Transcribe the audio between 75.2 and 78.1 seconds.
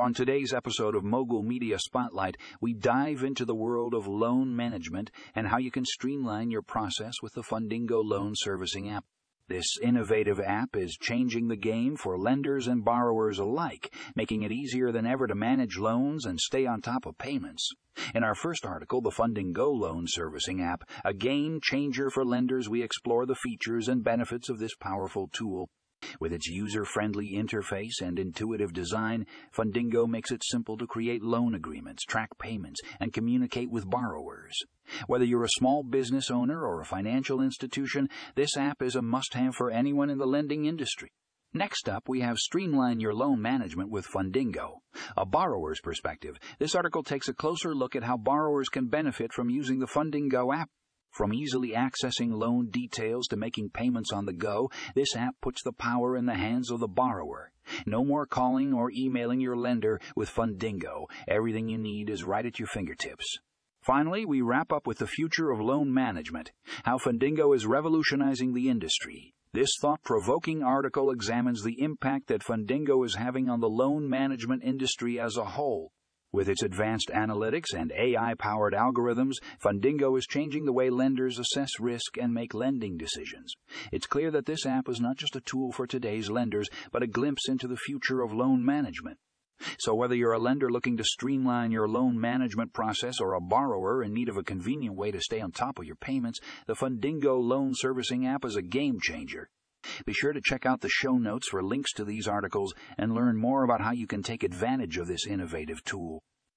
a whole. With its advanced analytics and